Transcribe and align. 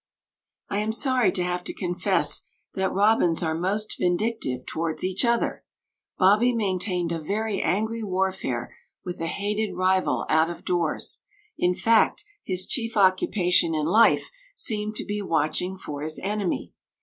I 0.67 0.79
am 0.79 0.93
sorry 0.93 1.31
to 1.33 1.43
have 1.43 1.63
to 1.65 1.75
confess 1.75 2.41
that 2.73 2.91
robins 2.91 3.43
are 3.43 3.53
most 3.53 3.99
vindictive 3.99 4.65
towards 4.65 5.03
each 5.03 5.23
other! 5.23 5.63
Bobbie 6.17 6.53
maintained 6.53 7.11
a 7.11 7.19
very 7.19 7.61
angry 7.61 8.01
warfare 8.01 8.73
with 9.05 9.21
a 9.21 9.27
hated 9.27 9.75
rival 9.75 10.25
out 10.27 10.49
of 10.49 10.65
doors, 10.65 11.19
in 11.55 11.75
fact 11.75 12.25
his 12.43 12.65
chief 12.65 12.97
occupation 12.97 13.75
in 13.75 13.85
life 13.85 14.31
seemed 14.55 14.95
to 14.95 15.05
be 15.05 15.21
watching 15.21 15.77
for 15.77 16.01
his 16.01 16.17
enemy. 16.17 16.73